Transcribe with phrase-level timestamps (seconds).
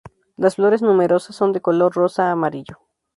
[0.35, 2.79] Las flores numerosas son de color rosa-amarillo.